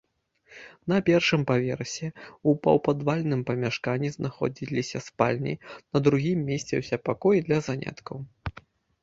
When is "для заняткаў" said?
7.51-8.17